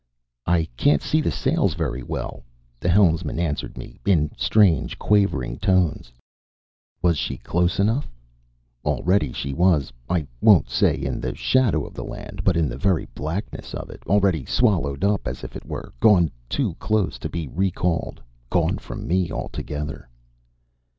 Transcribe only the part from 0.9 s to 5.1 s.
see the sails very well," the helmsman answered me, in strange,